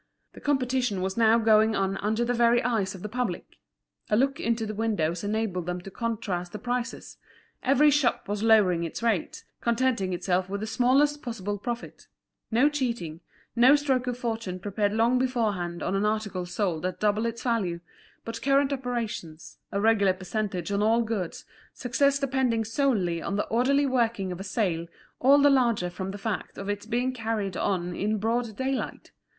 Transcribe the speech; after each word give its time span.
The 0.33 0.41
competition 0.41 1.03
was 1.03 1.15
now 1.15 1.37
going 1.37 1.75
on 1.75 1.97
under 1.97 2.25
the 2.25 2.33
very 2.33 2.63
eyes 2.63 2.95
of 2.95 3.03
the 3.03 3.07
public; 3.07 3.57
a 4.09 4.15
look 4.17 4.39
into 4.39 4.65
the 4.65 4.73
windows 4.73 5.23
enabled 5.23 5.67
them 5.67 5.79
to 5.81 5.91
contrast 5.91 6.53
the 6.53 6.57
prices; 6.57 7.17
every 7.61 7.91
shop 7.91 8.27
was 8.27 8.41
lowering 8.41 8.83
its 8.83 9.03
rates, 9.03 9.43
contenting 9.61 10.11
itself 10.11 10.49
with 10.49 10.61
the 10.61 10.65
smallest 10.65 11.21
possible 11.21 11.59
profit; 11.59 12.07
no 12.49 12.67
cheating, 12.67 13.19
no 13.55 13.75
stroke 13.75 14.07
of 14.07 14.17
fortune 14.17 14.57
prepared 14.59 14.91
long 14.91 15.19
beforehand 15.19 15.83
on 15.83 15.93
an 15.93 16.03
article 16.07 16.47
sold 16.47 16.83
at 16.83 16.99
double 16.99 17.27
its 17.27 17.43
value, 17.43 17.79
but 18.25 18.41
current 18.41 18.73
operations, 18.73 19.59
a 19.71 19.79
regular 19.79 20.13
percentage 20.13 20.71
on 20.71 20.81
all 20.81 21.03
goods, 21.03 21.45
success 21.75 22.17
depending 22.17 22.65
solely 22.65 23.21
on 23.21 23.35
the 23.35 23.45
orderly 23.49 23.85
working 23.85 24.31
of 24.31 24.39
a 24.39 24.43
sale 24.43 24.87
all 25.19 25.37
the 25.37 25.51
larger 25.51 25.91
from 25.91 26.09
the 26.09 26.17
fact 26.17 26.57
of 26.57 26.69
its 26.69 26.87
being 26.87 27.13
carried 27.13 27.55
on 27.55 27.95
in 27.95 28.17
broad 28.17 28.57
daylight. 28.57 29.11